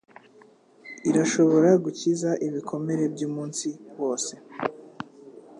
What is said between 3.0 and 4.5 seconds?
byumunsi wose"